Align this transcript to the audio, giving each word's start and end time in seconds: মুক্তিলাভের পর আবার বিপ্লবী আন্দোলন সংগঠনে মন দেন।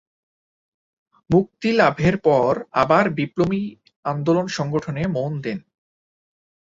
মুক্তিলাভের 1.29 2.15
পর 2.17 2.51
আবার 2.73 3.05
বিপ্লবী 3.09 3.63
আন্দোলন 4.05 4.45
সংগঠনে 4.47 5.03
মন 5.07 5.31
দেন। 5.41 5.59